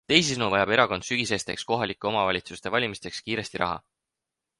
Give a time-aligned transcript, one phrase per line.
[0.11, 3.77] Teisisõnu vajab erakond sügisesteks kohalike omavalitsuste valimisteks kiiresti raha?